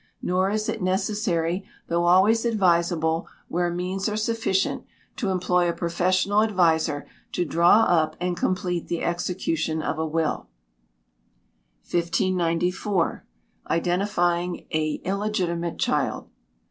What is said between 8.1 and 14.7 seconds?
and complete the execution of a will. 1594. Identifying